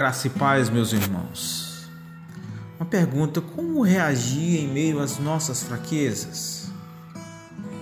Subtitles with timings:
[0.00, 1.86] Graça e paz, meus irmãos.
[2.78, 6.72] Uma pergunta: como reagir em meio às nossas fraquezas?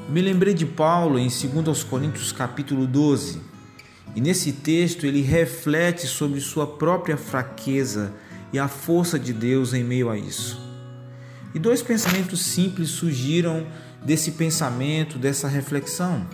[0.09, 3.41] Me lembrei de Paulo em 2 Coríntios capítulo 12.
[4.17, 8.13] E nesse texto ele reflete sobre sua própria fraqueza
[8.53, 10.61] e a força de Deus em meio a isso.
[11.55, 13.65] E dois pensamentos simples surgiram
[14.05, 16.27] desse pensamento, dessa reflexão.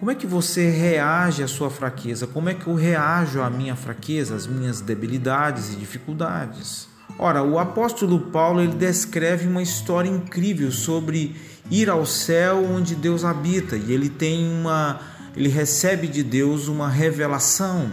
[0.00, 2.26] Como é que você reage à sua fraqueza?
[2.26, 6.88] Como é que eu reajo à minha fraqueza, às minhas debilidades e dificuldades?
[7.18, 11.36] Ora, o apóstolo Paulo ele descreve uma história incrível sobre
[11.70, 14.98] ir ao céu onde Deus habita e ele tem uma
[15.36, 17.90] ele recebe de Deus uma revelação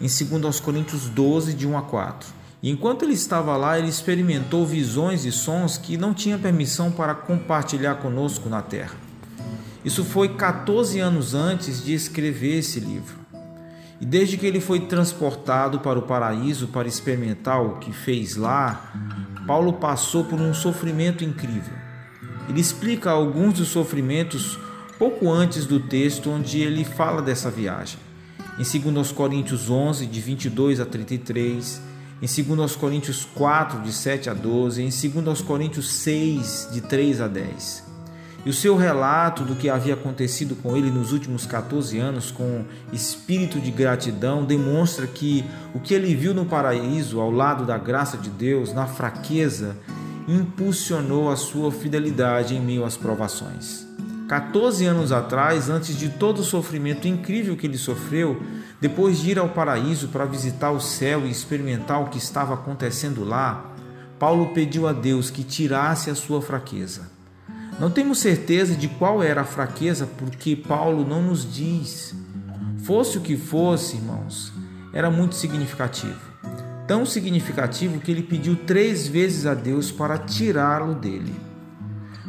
[0.00, 2.28] em 2 Coríntios 12 de 1 a 4.
[2.60, 7.14] E enquanto ele estava lá, ele experimentou visões e sons que não tinha permissão para
[7.14, 9.05] compartilhar conosco na terra.
[9.86, 13.14] Isso foi 14 anos antes de escrever esse livro.
[14.00, 18.92] E desde que ele foi transportado para o paraíso para experimentar o que fez lá,
[19.46, 21.72] Paulo passou por um sofrimento incrível.
[22.48, 24.58] Ele explica alguns dos sofrimentos
[24.98, 28.00] pouco antes do texto onde ele fala dessa viagem.
[28.58, 31.80] Em 2 Coríntios 11, de 22 a 33,
[32.20, 34.88] em 2 Coríntios 4, de 7 a 12, em
[35.22, 37.95] 2 Coríntios 6, de 3 a 10.
[38.44, 42.64] E o seu relato do que havia acontecido com ele nos últimos 14 anos, com
[42.92, 48.16] espírito de gratidão, demonstra que o que ele viu no paraíso, ao lado da graça
[48.16, 49.76] de Deus, na fraqueza,
[50.28, 53.86] impulsionou a sua fidelidade em meio às provações.
[54.28, 58.42] 14 anos atrás, antes de todo o sofrimento incrível que ele sofreu,
[58.80, 63.24] depois de ir ao paraíso para visitar o céu e experimentar o que estava acontecendo
[63.24, 63.72] lá,
[64.18, 67.15] Paulo pediu a Deus que tirasse a sua fraqueza.
[67.78, 72.14] Não temos certeza de qual era a fraqueza, porque Paulo não nos diz.
[72.84, 74.50] Fosse o que fosse, irmãos,
[74.94, 76.18] era muito significativo.
[76.86, 81.34] Tão significativo que ele pediu três vezes a Deus para tirá-lo dele.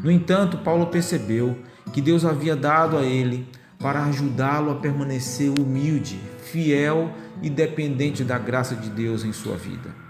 [0.04, 1.58] No entanto, Paulo percebeu
[1.94, 3.48] que Deus havia dado a ele
[3.80, 6.20] para ajudá-lo a permanecer humilde,
[6.52, 7.12] fiel
[7.42, 10.07] e dependente da graça de Deus em sua vida.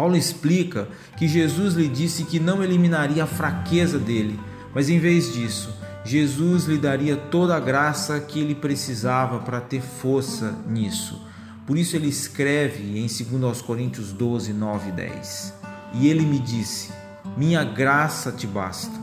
[0.00, 0.88] Paulo explica
[1.18, 4.40] que Jesus lhe disse que não eliminaria a fraqueza dele,
[4.74, 5.68] mas em vez disso,
[6.06, 11.20] Jesus lhe daria toda a graça que ele precisava para ter força nisso.
[11.66, 13.06] Por isso ele escreve em
[13.40, 15.54] 2 Coríntios 12, 9 e 10.
[15.92, 16.90] E ele me disse:
[17.36, 18.98] Minha graça te basta,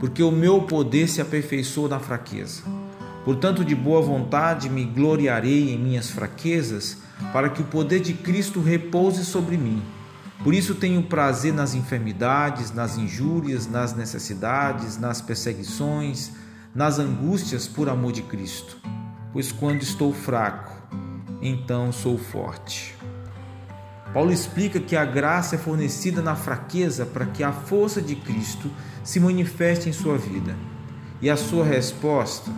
[0.00, 2.64] porque o meu poder se aperfeiçoa na fraqueza.
[3.24, 6.96] Portanto, de boa vontade me gloriarei em minhas fraquezas,
[7.32, 9.80] para que o poder de Cristo repouse sobre mim.
[10.42, 16.32] Por isso tenho prazer nas enfermidades, nas injúrias, nas necessidades, nas perseguições,
[16.74, 18.78] nas angústias por amor de Cristo.
[19.34, 20.72] Pois quando estou fraco,
[21.42, 22.96] então sou forte.
[24.14, 28.70] Paulo explica que a graça é fornecida na fraqueza para que a força de Cristo
[29.04, 30.56] se manifeste em sua vida.
[31.20, 32.50] E a sua resposta,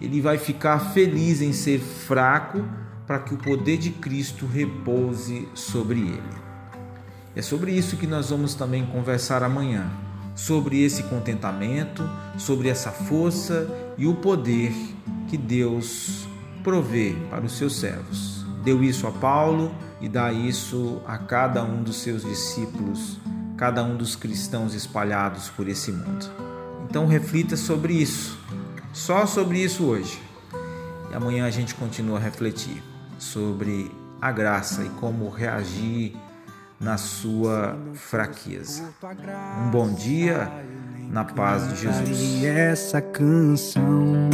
[0.00, 2.64] ele vai ficar feliz em ser fraco
[3.06, 6.47] para que o poder de Cristo repouse sobre ele.
[7.38, 9.88] É sobre isso que nós vamos também conversar amanhã,
[10.34, 12.02] sobre esse contentamento,
[12.36, 14.72] sobre essa força e o poder
[15.28, 16.26] que Deus
[16.64, 18.44] provê para os seus servos.
[18.64, 23.20] Deu isso a Paulo e dá isso a cada um dos seus discípulos,
[23.56, 26.28] cada um dos cristãos espalhados por esse mundo.
[26.90, 28.36] Então reflita sobre isso,
[28.92, 30.20] só sobre isso hoje.
[31.08, 32.82] E amanhã a gente continua a refletir
[33.16, 36.16] sobre a graça e como reagir
[36.80, 38.84] na sua fraqueza.
[39.64, 40.50] Um bom dia
[41.10, 42.44] na paz de Jesus.
[42.44, 44.28] Essa canção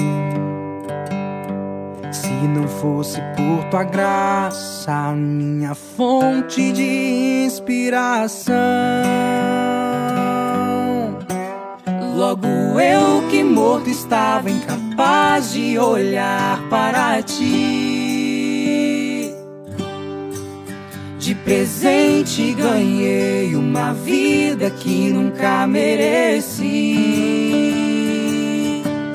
[2.15, 8.55] se não fosse por tua graça, minha fonte de inspiração.
[12.15, 12.47] Logo
[12.79, 17.84] eu que morto estava incapaz de olhar para ti.
[21.25, 26.99] De presente ganhei uma vida que nunca mereci.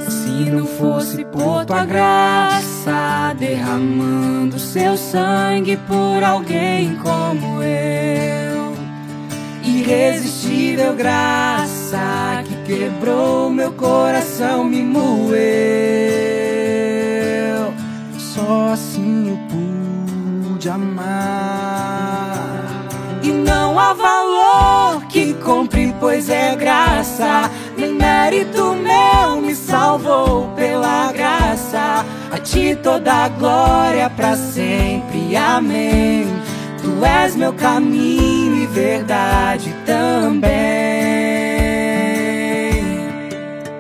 [0.09, 8.73] Se não fosse por tua graça, derramando seu sangue por alguém como eu.
[9.63, 15.29] Irresistível graça que quebrou meu coração, me moeu.
[18.17, 21.68] Só assim eu pude amar
[23.93, 27.49] valor que compre, pois é graça.
[27.77, 32.05] Nem mérito meu me salvou pela graça.
[32.31, 36.27] A ti toda a glória para sempre, amém.
[36.81, 40.49] Tu és meu caminho e verdade também.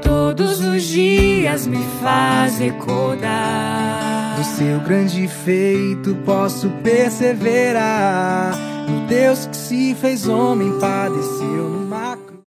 [0.01, 6.15] Todos os dias me faz recordar do seu grande feito.
[6.25, 8.68] Posso perseverar
[9.09, 12.08] Deus que se fez homem, padeceu numa